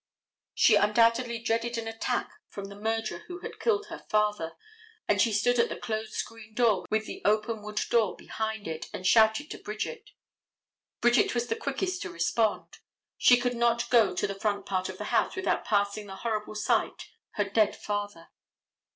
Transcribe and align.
She 0.55 0.73
undoubtedly 0.73 1.37
dreaded 1.37 1.77
an 1.77 1.87
attack 1.87 2.31
from 2.47 2.69
the 2.69 2.75
murderer 2.75 3.19
who 3.27 3.41
had 3.41 3.59
killed 3.59 3.85
her 3.89 3.99
father, 4.09 4.53
and 5.07 5.21
she 5.21 5.31
stood 5.31 5.59
at 5.59 5.69
the 5.69 5.75
closed 5.77 6.13
screen 6.13 6.55
door 6.55 6.87
with 6.89 7.05
the 7.05 7.21
open 7.23 7.61
wood 7.61 7.79
door 7.91 8.15
behind 8.15 8.67
it 8.67 8.87
and 8.93 9.05
shouted 9.05 9.51
to 9.51 9.59
Bridget. 9.59 10.09
Bridget 11.01 11.35
was 11.35 11.49
the 11.49 11.55
quickest 11.55 12.01
to 12.01 12.09
respond. 12.09 12.79
She 13.19 13.37
could 13.37 13.55
not 13.55 13.91
go 13.91 14.15
to 14.15 14.25
the 14.25 14.33
front 14.33 14.65
part 14.65 14.89
of 14.89 14.97
the 14.97 15.03
house 15.13 15.35
without 15.35 15.65
passing 15.65 16.07
the 16.07 16.15
horrible 16.15 16.55
sight, 16.55 17.09
her 17.33 17.43
dead 17.43 17.75
father. 17.75 18.29